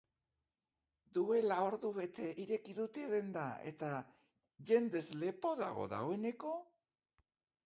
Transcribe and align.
Duela 1.17 1.57
ordubete 1.65 2.25
ireki 2.45 2.75
dute 2.79 3.05
denda, 3.13 3.45
eta 3.73 3.93
jendez 4.71 5.05
lepo 5.27 5.55
dago 5.65 5.87
dagoeneko 5.95 6.57